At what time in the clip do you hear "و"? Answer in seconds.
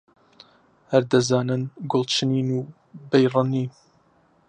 2.57-2.61